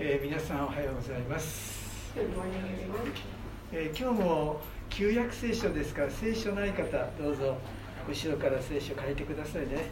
[0.00, 2.12] え、皆さんおはようございます、
[3.72, 6.02] え、今日も旧約聖書ですか？
[6.02, 6.84] ら聖書ない方
[7.20, 7.58] どうぞ
[8.08, 9.90] 後ろから聖書書いてくださいね。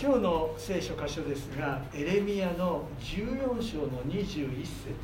[0.00, 4.94] 今日の聖書箇所ですがエレミアの14章の21節。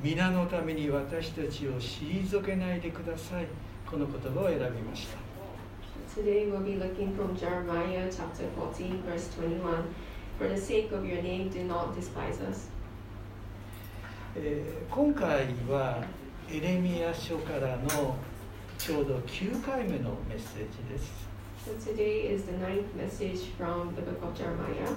[0.00, 3.46] 皆のために私たちを退けないでください」
[3.90, 5.29] この言葉を選びました。
[6.14, 9.94] Today we'll be looking from Jeremiah chapter 14, verse 21.
[10.38, 12.68] For the sake of your name, do not despise us.
[14.36, 16.04] えー今回は
[16.50, 18.16] エレミヤ書からの
[18.78, 21.28] ちょうど9回目のメッセージです
[21.64, 24.92] So today is the ninth message from the book of Jeremiah.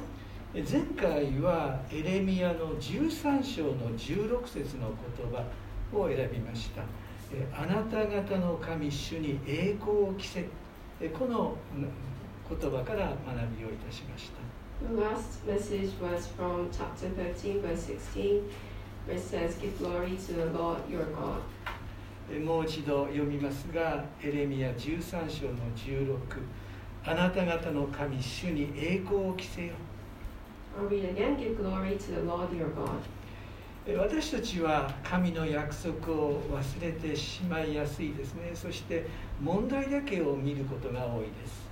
[0.55, 5.43] え前回はエレミヤの13章の16節の言葉
[5.95, 6.83] を選びました
[7.31, 10.62] えあなた方の神主に栄光を着せえ
[11.17, 11.87] このうん
[12.59, 14.43] 言葉から学びをいたしました
[14.87, 18.41] The last message was from chapter 13, verse 16,
[19.07, 21.41] where it says, Give glory to the Lord your God.
[22.31, 26.17] えもう一度読みますがエレミヤ13章の16
[27.05, 29.73] あなた方の神主に栄光を着せよ
[30.79, 33.01] I'll read again, Give glory to the Lord your God.
[33.85, 38.51] 私たちは神の約束を忘れてしまいやすいですね。
[38.53, 39.05] そして
[39.41, 41.67] 問題だけを見ることが多いです。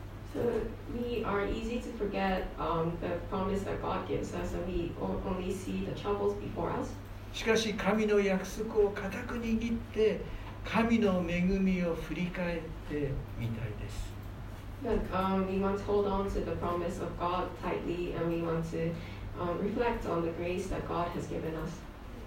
[7.34, 10.20] しかし神の約束を固く握って
[10.66, 14.12] 神の恵みを振り返ってみたいです。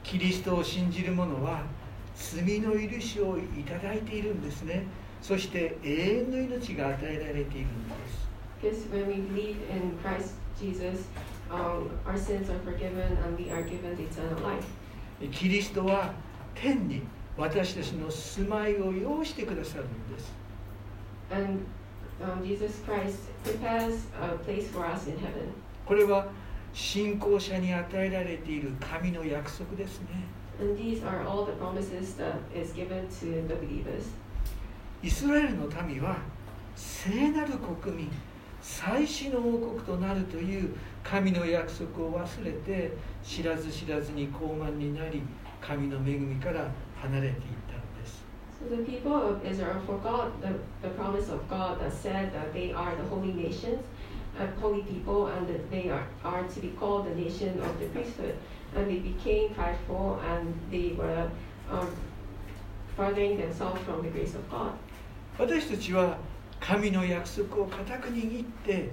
[0.05, 1.62] キリストを信じる者は
[2.14, 4.84] 罪の許しをいただいているんですね。
[5.22, 8.28] そして永遠の命が与えられているんです。
[15.32, 16.12] キリストは
[16.54, 17.03] 天に
[17.37, 20.32] 私たちの住まいを要してくださるんです。
[25.87, 26.26] これは
[26.75, 30.09] 信仰者に与えられている神の約束ですね。
[35.01, 36.17] イスラエルの民は
[36.75, 38.11] 聖なる国民、
[38.61, 40.75] 最初の王国となるという
[41.05, 42.93] 神の約束を忘れて
[43.23, 45.23] 知らず知らずに高慢になり
[45.61, 46.69] 神の恵みから
[47.01, 47.35] 離れていっ
[47.69, 48.25] たのです。
[54.39, 58.37] A holy people, and that they are, are to be called the nation of the priesthood.
[58.75, 61.31] And they became prideful and they were
[61.71, 61.89] um,
[62.97, 64.73] furthering themselves from the grace of God.
[65.39, 66.19] 私たちは
[66.61, 68.91] 神の約束を固く握って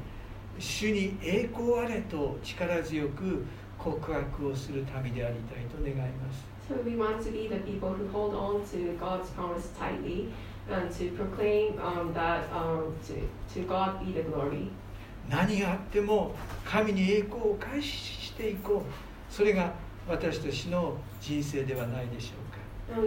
[0.58, 3.46] 主に栄光あれと力強く
[3.78, 10.32] 告白をする民でありたいと願います So we want to be the people who hold on to God's promise tightly
[10.70, 13.16] and to proclaim um, that um, to,
[13.54, 14.70] to God be the glory.
[15.32, 19.34] 何があっても神に栄光を開始していこう。
[19.34, 19.74] それが
[20.06, 23.02] 私たちの人生ではないでしょうか。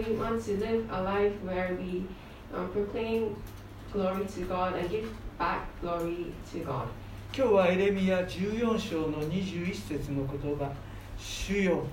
[7.37, 10.71] 今日はエレミア14章の21節の言葉
[11.19, 11.83] 「主よ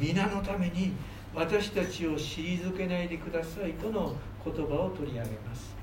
[0.00, 0.94] 皆のために
[1.32, 5.76] 私たちを退けないでください」との言葉を取り上げます。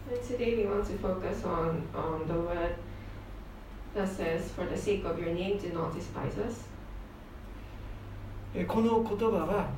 [3.94, 6.66] That says, For the sake of your name, do not despise us.
[8.56, 9.70] えこの言葉は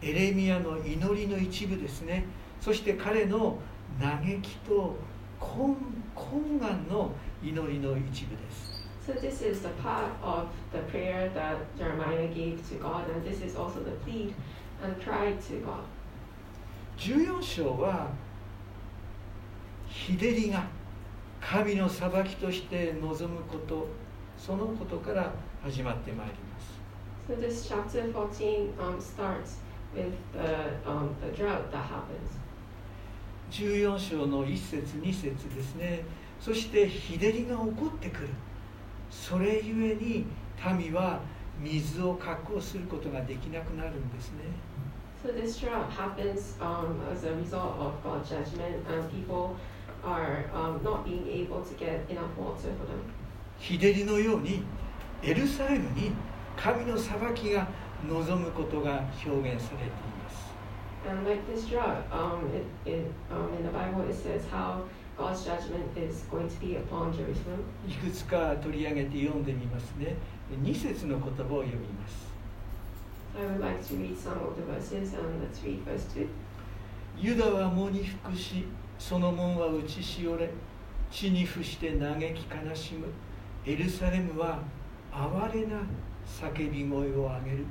[0.00, 2.24] エレミヤの祈りの一部ですね
[2.60, 3.58] そして彼の
[4.00, 4.96] 嘆きと
[5.38, 5.76] 懇
[6.16, 7.12] 懇願の
[7.42, 8.70] 祈りの一部です
[9.06, 13.42] So this is the part of the prayer that Jeremiah gave to God, and this
[13.42, 14.32] is also the plea
[14.82, 15.84] and cry to God.
[16.98, 18.10] 14章は
[19.88, 20.64] 日照りが
[21.50, 23.88] 神の裁きとして望むこと
[24.38, 25.32] そのことから
[25.64, 26.78] 始まってまいります
[27.28, 29.58] So this chapter 14 um, starts
[29.92, 32.38] with the, um, the drought that happens.
[33.50, 36.04] 14章の1節2節ですね
[36.40, 38.28] そして日照りが起こってくる
[39.10, 40.26] それゆえに
[40.78, 41.18] 民は
[41.58, 44.44] 水を確保することができなくなるんですね
[45.22, 49.54] So this drought happens um, as a result of God's judgment, and people
[53.58, 54.62] 日照りのように
[55.22, 56.12] エルサレムに
[56.56, 57.68] 神の裁きが
[58.08, 59.88] 望むことが表現されてい
[60.24, 60.54] ます。
[67.86, 70.16] いくつか取り上げて読んでみますね。
[70.62, 72.30] 2節の言葉を読みます。
[77.18, 78.64] ユダはモニフクシ、
[79.00, 80.50] その門は打ちしおれ
[81.10, 83.06] 地に伏して嘆き悲しむ
[83.64, 84.58] エルサレムは
[85.10, 85.78] 哀れな
[86.26, 87.64] 叫び声を上げる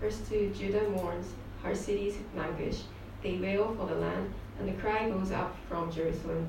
[0.00, 2.84] Verse 2 Judah mourns, her cities languish,
[3.22, 6.46] they wail for the land, and the cry goes up from Jerusalem.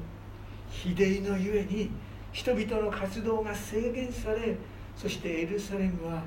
[0.69, 1.89] 日照りのゆえに
[2.31, 4.57] 人々の活動が制限され
[4.95, 6.21] そしてエルサレムは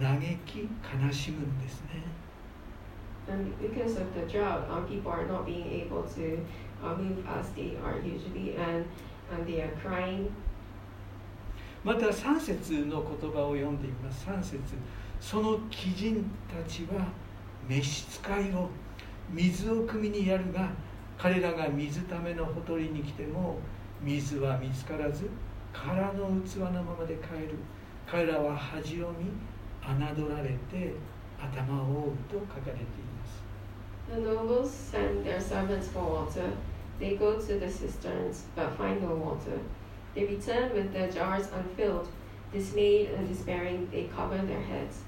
[0.00, 0.68] 嘆き
[1.04, 2.04] 悲しむんですね
[3.28, 6.46] And because of the drought, um, people are not being able to
[6.82, 8.84] uh, move as they are usually, and,
[9.32, 10.30] and they are crying.
[11.82, 14.58] また3節の言葉を読んでみます3節
[15.18, 17.06] その貴人たちは
[17.66, 18.68] 召使いを
[19.30, 20.70] 水を汲みにやるが
[21.16, 23.58] 彼らが水ためのほとりに来ても
[24.02, 25.30] 水は見つからず
[25.72, 27.56] 空の器のままで帰る
[28.06, 29.30] 彼らは恥を見
[29.82, 30.94] 侮られて
[31.38, 33.09] 頭を覆うと書かれています
[34.09, 36.51] The nobles send their servants for water.
[36.99, 39.59] They go to the cisterns, but find no water.
[40.13, 42.07] They return with their jars unfilled.
[42.53, 45.03] Dismayed and despairing, they cover their heads.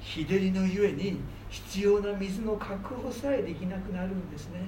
[0.00, 1.18] 日照りのゆえに
[1.48, 4.60] 必要な水の確保さえできなくなるんですね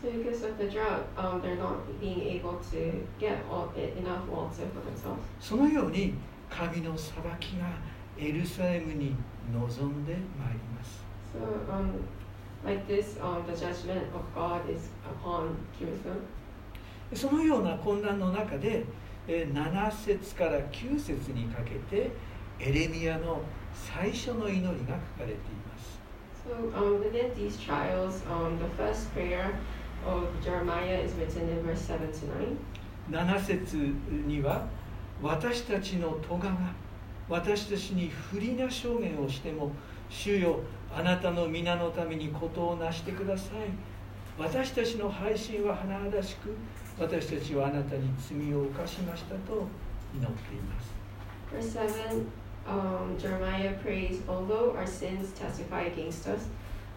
[0.00, 4.66] So because of the drought, um, they're not being able to get all, enough water
[4.68, 5.18] for themselves.
[5.40, 6.14] そのように
[6.50, 7.66] 神の裁きが
[8.18, 9.16] エルサレムに
[9.52, 11.02] 臨んでまいります
[11.34, 11.40] So,
[11.72, 12.00] um,
[17.13, 18.85] そのような混乱の中で
[19.27, 22.11] 7節から9節にかけて
[22.59, 23.41] エレミアの
[23.73, 24.79] 最初の祈りが書か
[25.21, 25.35] れてい
[25.67, 25.99] ます。
[33.09, 33.93] 7節
[34.27, 34.67] には
[35.21, 36.49] 私たちの咎が
[37.29, 39.71] 私たちに不利な証言をしても
[40.09, 40.61] 主よ
[40.93, 43.57] あなたの皆のために事をなしてください
[44.37, 46.55] 私たちの配信は甚だしく
[46.99, 49.67] 私たちはあなたに罪を犯しましたと
[50.15, 50.99] 祈っています
[51.51, 52.27] Verse 7,
[52.67, 56.47] um, Jeremiah prays, Although our sins testify against us,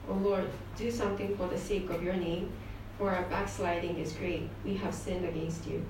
[0.08, 0.44] O Lord,
[0.76, 2.50] do something for the sake of your name,
[2.98, 4.50] for our backsliding is great.
[4.62, 5.82] We have sinned against you.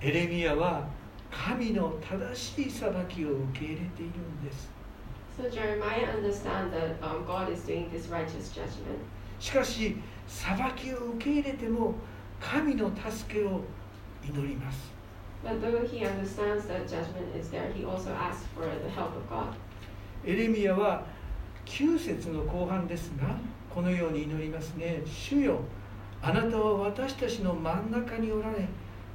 [0.00, 0.88] エレミアは
[1.30, 4.70] 神の正しい裁きを受け入れているんです。
[9.38, 9.96] しかし、
[10.26, 11.94] 裁きを受け入れても
[12.40, 13.60] 神の助けを
[14.24, 14.92] 祈ります。
[20.24, 21.04] エレミアは
[21.64, 23.36] 旧節の後半ですが、
[23.72, 25.02] このように祈りますね。
[25.06, 25.60] 主よ、
[26.20, 28.66] あなたは私たちの真ん中におられ。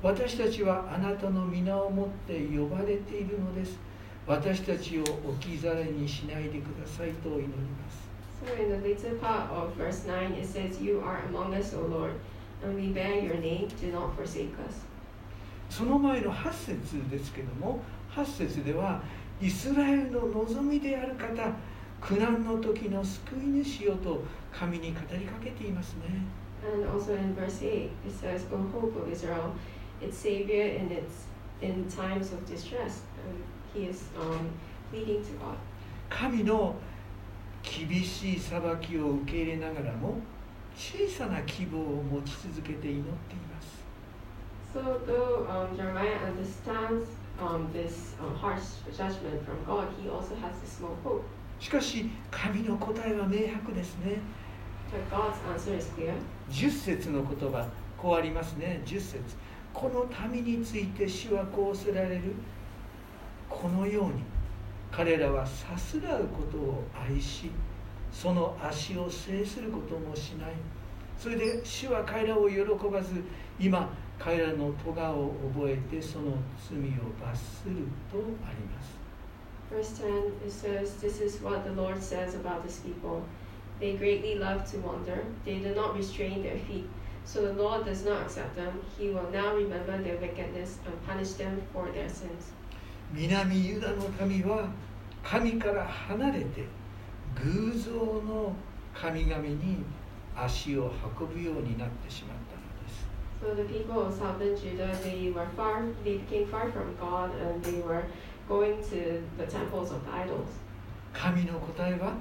[0.03, 3.79] 私たちはあなたの皆をもって呼ばれているのです
[4.27, 8.03] 私たちを置き去りにしないでくださいと祈ります
[8.45, 11.87] So in the later part of verse 9, it says, You are among us, O
[11.87, 12.11] Lord,
[12.61, 13.69] and we bear your name.
[13.79, 14.85] Do not forsake us.
[15.69, 17.79] その前の8節ですけども
[18.11, 19.01] 8節では
[19.41, 21.51] イスラエルの望みである方
[22.01, 24.21] 苦難の時の救い主よと
[24.51, 26.01] 神に語りかけていますね
[26.63, 29.53] And also in verse 8, it says, O hope of Israel,
[30.03, 31.25] its Savior in, its,
[31.61, 33.01] in times of distress.
[33.25, 34.49] And he is um,
[34.91, 35.57] pleading to God.
[36.09, 36.75] 神の
[37.63, 40.19] 厳しい裁きを受け入れながらも
[40.75, 43.83] 小さな希望を持ち続けて祈っています
[44.73, 47.07] So though um, Jeremiah understands
[47.39, 51.23] um, this um, harsh judgment from God, he also has a small hope.
[51.59, 54.19] しかし神の答えは明白ですね
[54.91, 56.13] But God's answer is clear.
[56.51, 57.65] 10節の言葉
[57.97, 59.19] こうありますね10節
[59.73, 62.35] この民について主はこうせられる
[63.49, 64.23] このように
[64.91, 67.49] 彼らはさすらうことを愛し
[68.11, 70.51] その足を制することもしない
[71.17, 72.61] それで主は彼らを喜
[72.91, 73.23] ばず
[73.59, 73.89] 今
[74.19, 76.33] 彼らの咎を覚えてその
[76.69, 77.75] 罪を罰する
[78.11, 79.03] とあります
[79.71, 83.23] Verse 10, it says, This is what the Lord says about this people.
[83.79, 86.87] They greatly love to wander, they do not restrain their feet.
[87.25, 88.81] So the Lord does not accept them.
[88.97, 92.51] He will now remember their wickedness and punish them for their sins.
[93.13, 94.69] 南ユダの民は
[95.23, 96.65] 神から離れて
[97.43, 98.53] 偶像の
[98.93, 99.83] 神々に
[100.35, 103.07] 足を運ぶようになってしまったのです
[103.41, 107.63] So the people of southern Judah, they were far, they became far from God and
[107.63, 108.03] they were
[108.49, 110.47] going to the temples of the idols.
[111.13, 112.13] 神の答えは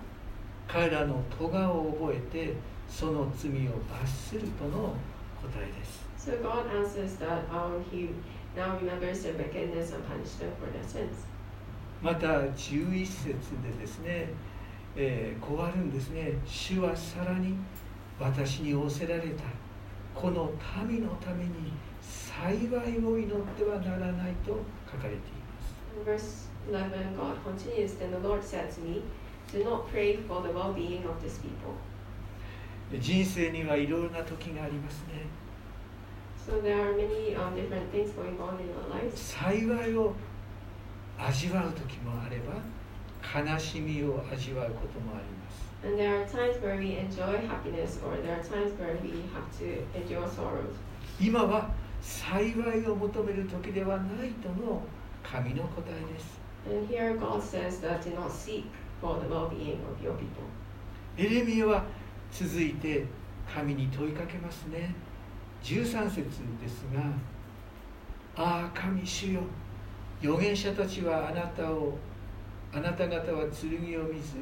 [0.69, 2.55] 彼らの咎を覚えて
[2.93, 4.95] その罪を罰するとの
[5.41, 8.11] 答えです So God answers that um, He
[8.55, 11.27] now remembers their wickedness and punishes them for their sins.
[12.03, 13.27] また11節
[13.63, 14.29] でですね、
[14.97, 17.55] えーこうあるんですね主はさらに
[18.21, 19.45] 私に仰せられた
[20.15, 20.53] この
[20.87, 24.59] 民のために幸いを祈ってはならないと
[24.91, 25.19] 書かれてい
[26.07, 29.03] ます verse 11, God continues, Then the Lord said to me,
[29.53, 31.75] Do not pray for the well being of this people.
[33.01, 35.27] 人生にはいろいろな時がありますね。
[39.15, 40.15] 幸いを
[41.19, 45.73] 味わう時もあれば、悲しみを味わうこともあります。
[51.21, 51.71] 今は
[52.01, 54.83] 幸いを求める時ではないとの
[55.23, 56.41] 神の答えです。
[61.17, 61.85] エレミアは
[62.33, 63.05] 続いて
[63.55, 64.95] 神に問いかけますね。
[65.63, 66.17] 13節
[66.61, 67.01] ですが
[68.35, 69.43] 「ああ神主よ。
[70.23, 71.99] 預言者たちはあなたを
[72.73, 74.39] あなた方は剣を見ず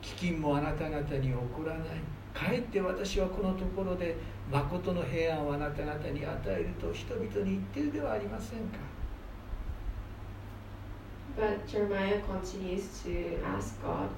[0.00, 1.88] 飢饉もあなた方に起こらない。
[2.32, 4.16] かえって私はこのところで
[4.50, 8.78] 誠の平安をあなた方に与えると人々に言っているではありませんか。
[11.36, 14.08] But Jeremiah continues to ask God.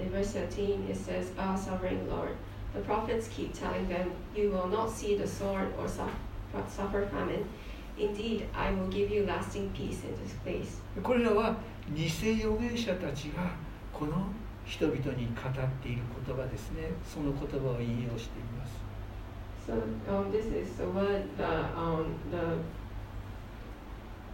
[0.00, 2.36] In verse 13, it says, Our sovereign Lord,
[2.74, 7.48] the prophets keep telling them, You will not see the sword or suffer, famine.
[7.98, 10.80] Indeed, I will give you lasting peace in this place.
[11.02, 11.56] これらは
[11.94, 13.50] 偽預言者たちが
[13.92, 14.26] この
[14.64, 18.88] 人々に語っている言葉ですねその言葉を引用しています
[19.66, 19.74] So
[20.08, 22.56] um, this is the word that um, the,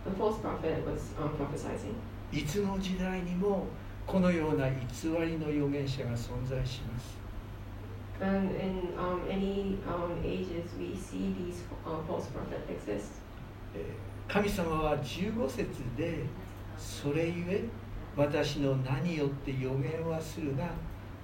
[0.08, 1.94] the false prophet was um, prophesying.
[2.32, 3.66] いつの時代にも
[4.06, 4.76] このような偽
[5.08, 7.23] りの預言者が存在します
[14.28, 15.66] 神様は15節
[15.96, 16.24] で
[16.78, 17.64] それゆえ
[18.16, 20.70] 私の何よって予言はするが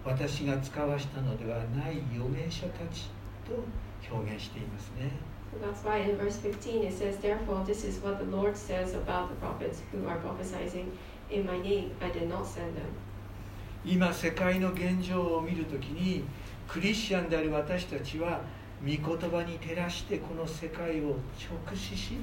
[0.04, 3.11] 私が使わしたのではない予言者たち
[3.47, 3.54] と
[4.12, 5.11] 表現していますね。
[13.85, 16.25] 今世界の現状を見るときに
[16.72, 18.42] クリスチャンである私たちは
[18.80, 21.16] 御言葉に照らしてこの世界を
[21.66, 22.18] 直視し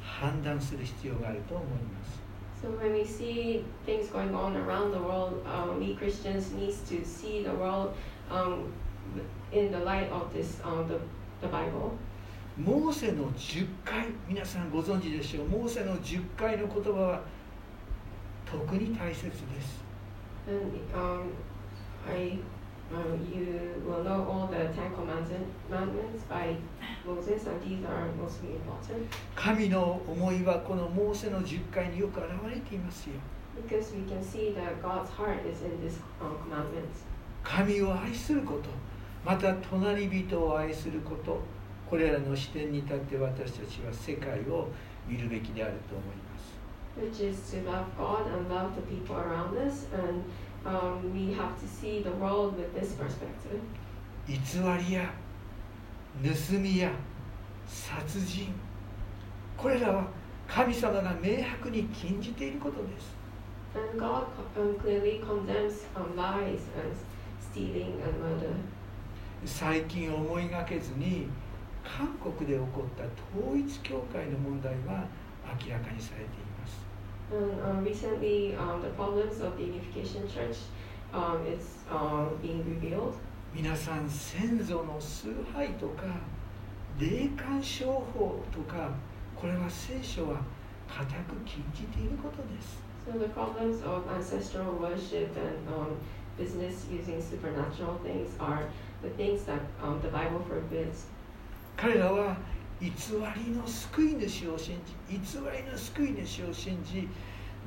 [0.00, 2.28] 判断する必要があると思います
[2.60, 7.04] So when we see things going on around the world, um, we Christians need to
[7.04, 7.94] see the world
[8.30, 8.72] um,
[9.52, 10.98] in the light of this, um, the,
[11.40, 11.92] the Bible.
[12.56, 17.20] モーセの10回皆さんご存知でしょうモーセの10回の言葉は
[18.44, 19.84] 特に大切です
[20.48, 21.30] And um,
[22.12, 22.40] I,
[22.92, 26.56] um, you will know all the Ten Commandment- Commandments by
[27.06, 33.14] Moses, and these are mostly important 神の思いはこのモーセの10回によく表れていますよ
[33.68, 37.04] because we can see that God's heart is in these um, commandments.
[37.42, 38.68] 神を愛すること
[39.24, 41.40] また隣人を愛すること
[41.88, 44.68] これらの視点に立って私たちは世界を
[45.06, 46.58] 見るべきであると思います
[46.98, 49.86] which is to love God and love the people around us.
[49.94, 50.24] And
[54.26, 54.34] 偽
[54.86, 55.10] りや
[56.22, 56.90] 盗みや
[57.66, 58.52] 殺人
[59.56, 60.08] これらは
[60.46, 63.16] 神様が明白に禁じていることです。
[69.44, 71.28] 最近思いがけずに
[71.84, 73.04] 韓国で起こった
[73.38, 75.06] 統一教会の問題は
[75.60, 76.47] 明らかにされています。
[77.31, 80.57] And um, recently, um, the problems of the Unification Church
[81.13, 83.15] um, is um, being revealed.
[83.53, 86.05] 皆さん先祖の崇拝とか
[86.99, 88.89] 霊感商法とか
[89.35, 90.41] これは聖書は
[90.87, 95.97] 固く禁じていることです So the problems of ancestral worship and um,
[96.37, 98.63] business using supernatural things are
[99.03, 101.05] the things that um, the Bible forbids.
[101.75, 102.37] 彼らは
[102.80, 104.76] 偽りの救い主を信
[105.08, 107.08] じ偽りの救い主を信じ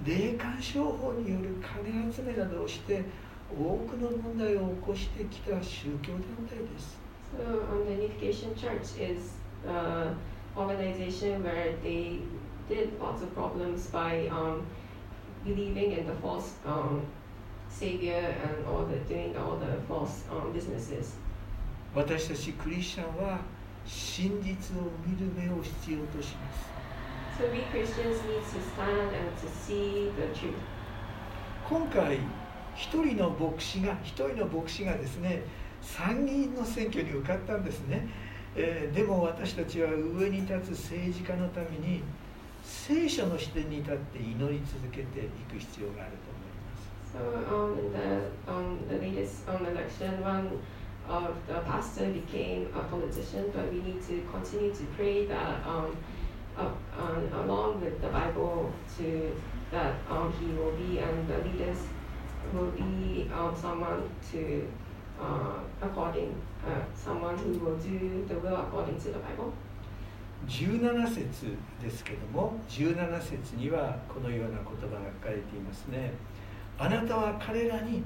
[0.05, 3.03] 霊感商法による金集めなどをして
[3.51, 7.01] 多くの問題を起こしてきた宗教団体です
[7.37, 9.31] So um, the Unification Church is
[9.65, 10.17] an
[10.57, 12.19] organization where they
[12.67, 14.65] did lots of problems by um,
[15.45, 17.05] believing in the false um,
[17.69, 21.15] savior and all the doing all the false um, businesses.
[21.93, 23.39] 私たちクリスチャンは
[23.85, 26.71] 真実を見る目を必要とします。
[27.39, 30.53] So we Christians need to stand and to see the truth.
[31.67, 32.19] 今回
[32.75, 35.43] 一人の牧師が一人の牧師がですね
[35.81, 38.07] 参議院の選挙に受かったんですね。
[38.55, 42.03] えーでも私たちは上に立つ政治家のために
[42.63, 46.91] 聖書の視点に立って祈り続けていく必要があると思います。
[47.11, 47.19] So
[47.49, 50.59] um, the um, the latest um, election, one
[51.07, 55.95] of the pastor became a politician, but we need to continue to pray that um,
[56.57, 59.35] uh, um, along with the Bible, to
[59.71, 61.77] that um, he will be and the leaders
[62.53, 64.67] will be um, someone to
[65.19, 69.53] uh, according uh, someone who will do the will according to the Bible.
[70.47, 76.13] 17節ですけども17節にはこのような言葉が書かれていますね
[76.79, 78.01] あなたは彼らに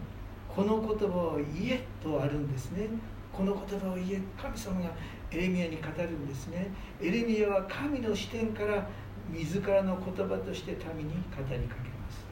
[0.56, 2.88] この言葉を言えとあるんですね
[3.34, 4.92] この言葉を言え神様が
[5.30, 6.72] エレミアに語るんですね
[7.02, 8.88] エレミアは神の視点から
[9.30, 12.26] 自らの言葉として民に語りかけます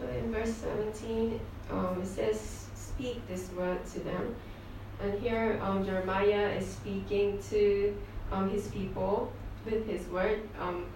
[0.00, 1.38] So in verse 17,
[1.70, 4.34] um, it says, Speak this word to them.
[5.00, 7.94] And here um, Jeremiah is speaking to
[8.32, 9.30] um, his people
[9.64, 10.86] with his word, um,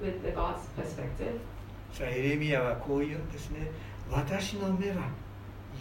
[0.00, 1.40] with the God's perspective.
[1.92, 3.70] さあエレミアはこう言うんですね
[4.10, 5.08] 私の目は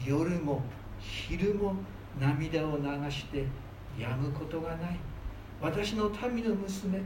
[0.05, 0.62] 夜も
[1.00, 1.75] 昼も
[2.19, 3.45] 涙を流して
[3.98, 5.00] 止むことがない
[5.62, 7.00] 私の民の娘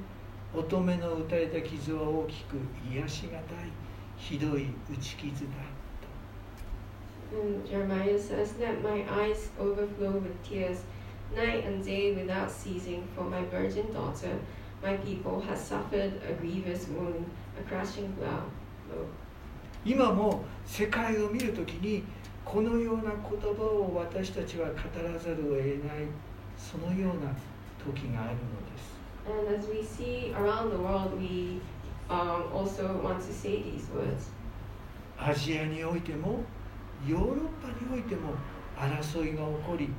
[0.53, 2.57] 乙女の打たれた傷は大きく
[2.91, 3.39] 癒しがたい
[4.17, 5.49] ひどい打ち傷だ
[7.29, 10.79] And Jeremiah says, Let my eyes overflow with tears
[11.35, 14.39] night and day without ceasing, for my virgin daughter,
[14.81, 17.25] my people, has suffered a grievous wound,
[17.59, 18.45] a crashing blow.
[19.85, 22.03] 今も世界を見るときに
[22.49, 26.07] このような言葉を私たちは語らざるを得ない
[26.57, 27.35] そのような
[27.77, 28.95] 時があるのです。
[35.19, 36.39] アジアにおいても
[37.05, 38.33] ヨーロッパにおいても
[38.77, 39.89] 争いが起こり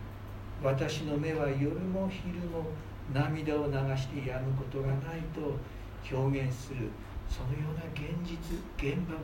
[0.63, 2.65] 私の目は夜も昼も
[3.13, 6.89] 涙を流して止むことがないと表現する
[7.29, 9.21] そのような現実現場が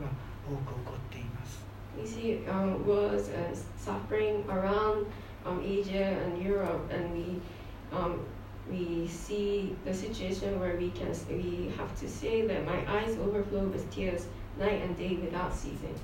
[0.47, 1.64] 多く起こっています。
[1.98, 5.06] We see um, wars and suffering around
[5.44, 7.40] um, Asia and Europe, and we
[7.92, 8.20] um,
[8.70, 13.64] we see the situation where we can we have to say that my eyes overflow
[13.66, 14.26] with tears
[14.58, 15.96] night and day without ceasing.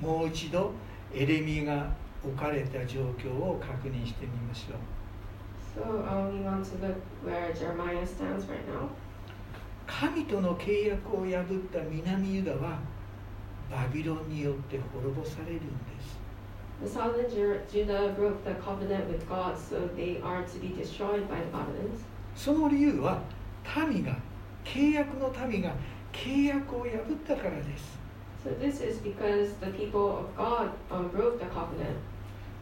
[0.00, 0.72] もう一度
[1.12, 1.92] エレミが
[2.24, 4.78] 置かれた状況を確認してみましょう
[5.74, 8.88] So um, we want to look where Jeremiah stands right now.
[9.86, 12.78] 神との契約を破った南ユダは
[13.73, 15.65] バビロンによって滅ぼされるんで
[15.99, 16.19] す。
[22.35, 23.19] その理由は
[23.89, 24.15] 民が
[24.63, 25.73] 契約の民が
[26.11, 26.87] 契約を破っ
[27.27, 27.97] たからです。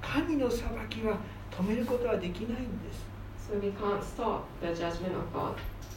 [0.01, 1.17] 神の裁きは
[1.51, 3.05] 止めることはできないんです。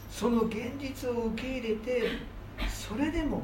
[0.09, 2.03] その現実を受け入れて
[2.67, 3.43] それでも。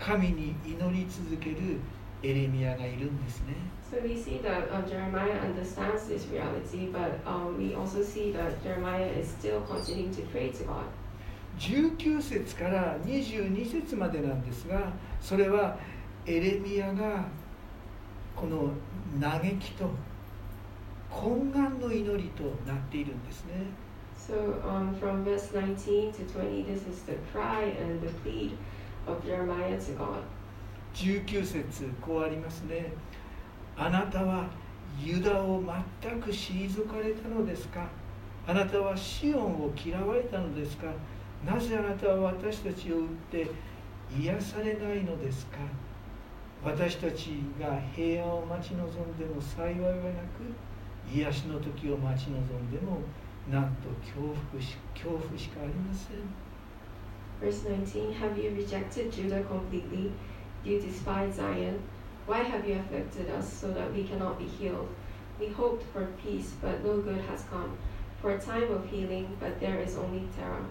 [0.00, 1.78] 神に祈り続ける
[2.22, 3.54] エレミアがいるんですね
[3.90, 8.62] So we see that um, Jeremiah understands this reality, but um, we also see that
[8.62, 10.84] Jeremiah is still continuing to pray to God.
[11.58, 15.76] 19節から22節までなんですがそれは
[16.24, 17.26] エレミアが
[18.36, 18.70] この
[19.20, 19.90] 嘆きと
[21.10, 23.66] 懇願の祈りとなっているんですね
[24.16, 28.52] So um, from verse 19 to 20, this is the cry and the plead
[30.94, 32.92] 19節こうありますね。
[33.76, 34.48] あなたは
[34.98, 35.62] ユダを
[36.02, 37.86] 全く退かれたのですか？
[38.46, 40.86] あなたはシオンを嫌われたのですか？
[41.46, 43.50] なぜあなたは私たちを打って
[44.18, 45.58] 癒されないのですか？
[46.62, 50.52] 私たちが平安を待ち望んでも幸いはなく
[51.10, 52.98] 癒しの時を待ち望んでも
[53.50, 56.49] なんと恐怖し恐怖しかありません。
[57.39, 60.11] Verse 19 Have you rejected Judah completely?
[60.63, 61.81] Do you despise Zion?
[62.25, 64.87] Why have you afflicted us so that we cannot be healed?
[65.39, 67.77] We hoped for peace, but no good has come.
[68.21, 70.65] For a time of healing, but there is only terror.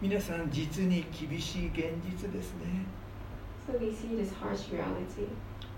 [0.00, 2.86] 皆さん実に厳しい現実ですね
[3.68, 5.28] So we see this harsh reality.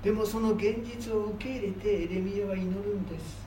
[0.02, 3.44] でもその現実を受け入れてエレミアは祈るんです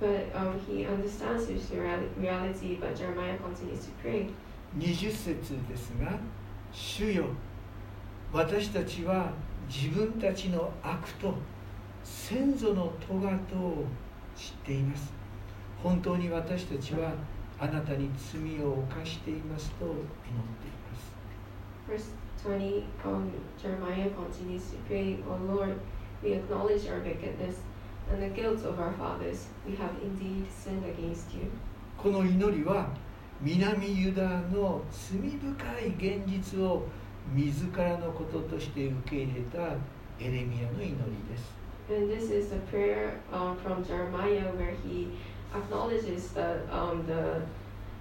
[0.00, 4.28] But um, he understands this reali- reality, but Jeremiah continues to pray.
[4.77, 6.19] 20節ですが
[6.73, 7.25] 「主よ
[8.33, 9.31] 私たちは
[9.69, 11.33] 自分たちの悪と
[12.03, 13.85] 先祖の咎とを
[14.35, 15.13] 知っています
[15.81, 17.13] 本当に私たちは
[17.57, 21.15] あなたに罪を犯しています」と祈っています
[21.87, 25.79] Verse 20, um, Jeremiah continues to pray, O Lord,
[26.21, 27.61] we acknowledge our wickedness
[28.11, 29.47] and the guilt of our fathers.
[29.65, 31.49] We have indeed sinned against you.
[31.97, 32.89] この祈りは
[33.41, 36.87] 南ユダの罪深い現実を
[37.33, 39.59] 自らのこととして受け入れた
[40.19, 40.95] エレミアの祈り
[41.29, 41.53] です。
[41.87, 45.09] And this is a prayer um, from Jeremiah where he
[45.53, 47.41] acknowledges that um, the,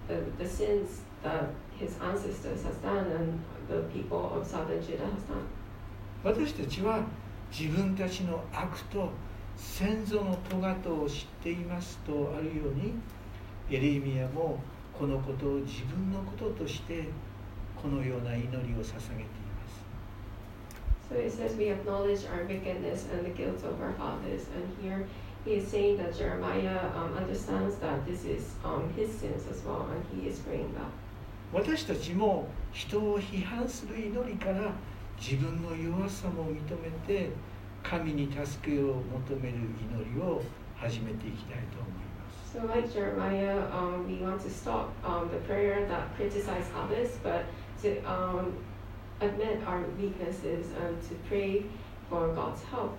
[0.09, 5.23] the, the sins that his ancestors has done and the people of southern Judah has
[5.25, 5.45] done.
[6.23, 7.05] 私たちは
[7.51, 9.11] 自分たちの悪と
[9.57, 12.95] 先祖の咎とを知っていますとあるように
[13.71, 14.59] エレミアも
[14.99, 17.09] このことを自分のこととして
[17.81, 19.85] このような祈りを捧げています。
[21.11, 24.47] So it says we acknowledge our wickedness and the guilt of our fathers.
[24.55, 25.07] And here
[25.45, 29.87] he is saying that Jeremiah um, understands that this is um, his sins as well,
[29.91, 30.91] and he is praying that.
[31.53, 34.73] 私たちも人を批判する祈りから
[35.21, 37.31] 自分の弱さも認めて
[37.83, 38.95] 神に助けを
[39.29, 40.43] 求める祈りを
[40.75, 42.04] 始めていきたいと思います。
[42.55, 47.47] So like Jeremiah, um, we want to stop um, the prayer that criticize others, but
[47.83, 48.57] to um,
[49.21, 51.65] admit our weaknesses and to pray
[52.09, 52.97] for God's help.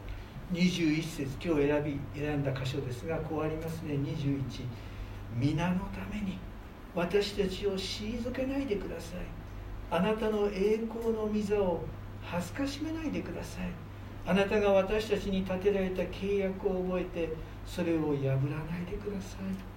[0.51, 4.43] 21節今日選び選んだ箇所ですがこうありますね21
[5.33, 6.37] 皆のために
[6.93, 9.19] 私たちを退けないでください
[9.89, 11.85] あなたの栄光の御座を
[12.21, 13.71] 恥ずかしめないでください
[14.27, 17.33] あなたが私たちに立てられた契約を覚えて
[17.65, 19.75] それを破らないでください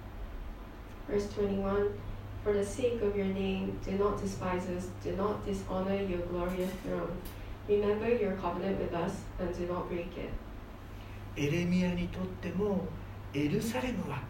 [1.11, 1.91] Verse 21
[2.43, 6.71] For the sake of your name, do not despise us, do not dishonor your glorious
[6.83, 7.11] throne.
[7.67, 10.31] Remember your covenant with us and do not break it.
[11.35, 12.85] エレミアにとっても
[13.33, 14.21] エルサレムは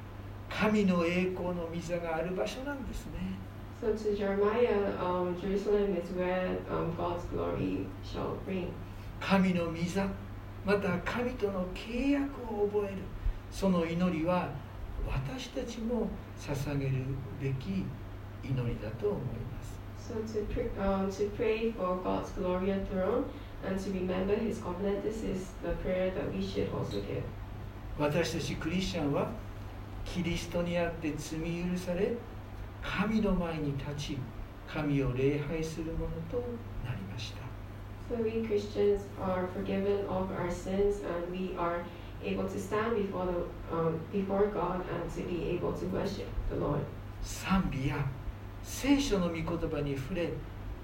[0.49, 3.37] 神の栄光の御座がある場所なんですね。
[3.81, 8.73] So to Jeremiah, um, Jerusalem is where um, God's glory shall reign.
[9.19, 10.07] 神の御座、
[10.65, 12.95] また神との契約を覚える、
[13.51, 14.49] その祈りは
[15.07, 16.07] 私たちも
[16.39, 17.05] 捧げる
[17.41, 17.85] べき
[18.43, 19.79] 祈りだと思います。
[20.09, 23.25] So to, pray, um, to pray for God's glorious throne
[23.63, 27.21] and to remember His covenant, this is the prayer that we should also give.
[27.99, 29.29] 私たちクリスチャンは
[30.05, 32.13] キリストにあって罪許され
[32.81, 34.17] 神の前に立ち
[34.67, 36.37] 神を礼拝するものと
[36.85, 37.38] なりました。
[38.08, 41.84] So we Christians are forgiven of our sins and we are
[42.22, 46.56] able to stand before, the, um, before God and to be able to worship the
[46.56, 46.84] Lord.
[47.22, 48.06] 賛美や
[48.62, 50.28] 聖書の御言葉に触れ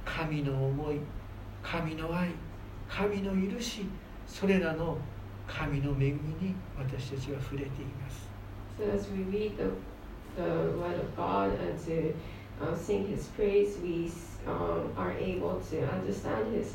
[0.05, 1.01] 神の思い
[1.62, 2.31] 神の愛
[2.88, 3.85] 神の許し
[4.27, 4.97] それらの
[5.47, 8.29] 神の恵みに私たちは触れています。
[8.79, 9.71] So as we read the,
[10.37, 12.14] the word of God and to
[12.62, 14.11] uh, sing His praise, we
[14.47, 16.75] um, are able to understand His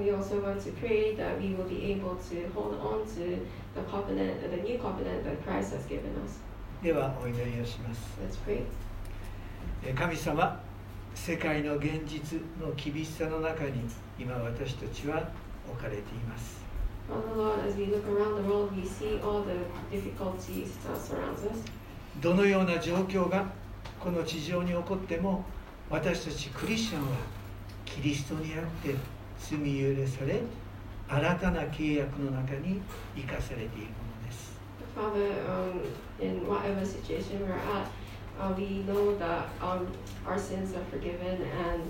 [0.00, 3.38] We also want to pray that we will be able to hold on to
[3.74, 6.40] the covenant, the new covenant that Christ has given us.
[6.82, 8.18] ではお祈りをします。
[8.20, 8.64] Let's pray.
[9.94, 10.60] 神様、
[11.14, 13.82] 世界の現実の厳しさの中に
[14.18, 15.28] 今私たちは
[15.68, 16.62] 置かれています。
[22.20, 23.46] どのような状況が
[23.98, 25.44] この地上に起こっても
[25.90, 27.16] 私たちクリスチャンは
[27.84, 28.94] キリストにあって
[29.42, 30.42] 罪許され
[31.08, 32.80] 新たな契約の中に
[33.16, 34.52] 生かされているものです。
[34.94, 35.82] Father, um,
[36.20, 37.88] in whatever situation we're at,
[38.40, 39.86] uh, we know that um,
[40.26, 41.82] our sins are forgiven and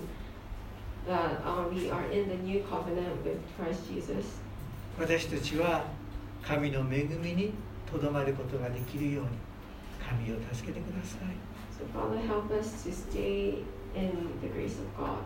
[1.07, 4.41] that uh, we are in the new covenant with Christ Jesus.
[4.99, 5.85] 私たちは
[6.43, 7.53] 神の恵みに
[7.89, 9.29] とどまることができるように
[10.07, 11.53] 神を助けてください。
[11.73, 13.63] So Father, help us to stay
[13.95, 14.11] in
[14.41, 15.23] the grace of God.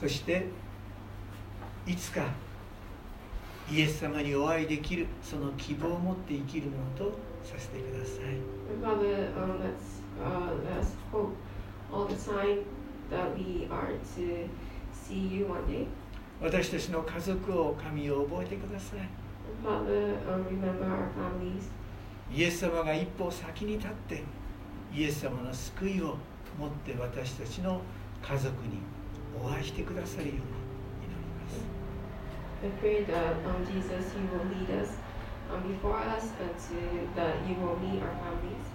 [0.00, 0.46] そして
[1.86, 2.24] いつか
[3.70, 8.60] イエス様にお会いできるその希望を持って生きるものとさせてください。
[8.82, 11.34] Father, um, let's, uh, let's hope
[11.92, 12.64] all the time
[13.10, 14.48] that we are to
[14.92, 15.86] see you one day.
[16.42, 19.08] 私たちの家族を神を覚えてください。
[19.64, 21.70] Father, um, remember our families.
[22.32, 24.22] イエス様が一歩先に立って
[24.94, 26.16] イエス様の救いを
[26.58, 27.80] 持って私たちの
[28.22, 28.78] 家族に
[29.42, 30.59] お会いしてくださるように
[32.80, 34.90] pray that um, Jesus, you will lead us
[35.50, 36.76] um, before us and to,
[37.16, 38.66] that you will meet our families.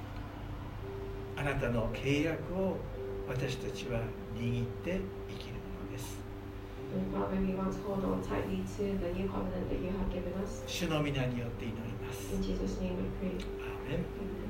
[1.38, 2.78] あなたの契約を
[3.28, 4.00] 私たちは
[4.36, 6.17] 握って生きるものです
[7.13, 10.32] Father, we want to hold on tightly to the new covenant that you have given
[10.41, 10.63] us.
[10.65, 14.44] 主の皆によって祈ります In Jesus' name we pray.